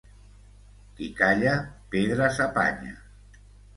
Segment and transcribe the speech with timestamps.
[0.95, 1.53] Qui calla
[1.97, 2.95] pedres apanya.